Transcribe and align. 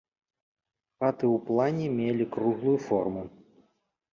Хаты 1.03 1.25
ў 1.27 1.37
плане 1.49 1.87
мелі 1.99 2.25
круглую 2.37 2.77
форму. 2.87 3.23